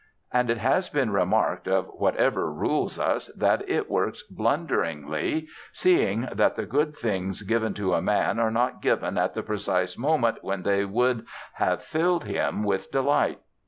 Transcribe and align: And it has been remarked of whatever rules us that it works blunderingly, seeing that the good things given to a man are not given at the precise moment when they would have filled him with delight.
And 0.33 0.49
it 0.49 0.57
has 0.57 0.89
been 0.89 1.11
remarked 1.11 1.67
of 1.67 1.85
whatever 1.93 2.51
rules 2.51 2.97
us 2.97 3.27
that 3.37 3.63
it 3.69 3.87
works 3.87 4.23
blunderingly, 4.23 5.47
seeing 5.73 6.21
that 6.33 6.55
the 6.55 6.65
good 6.65 6.95
things 6.97 7.43
given 7.43 7.75
to 7.75 7.93
a 7.93 8.01
man 8.01 8.39
are 8.39 8.49
not 8.49 8.81
given 8.81 9.19
at 9.19 9.35
the 9.35 9.43
precise 9.43 9.99
moment 9.99 10.39
when 10.43 10.63
they 10.63 10.85
would 10.85 11.27
have 11.53 11.83
filled 11.83 12.23
him 12.23 12.63
with 12.63 12.89
delight. 12.91 13.41